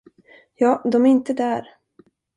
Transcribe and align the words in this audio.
Ja, 0.55 0.81
de 0.85 1.05
är 1.05 1.09
inte 1.09 1.33
där. 1.33 1.65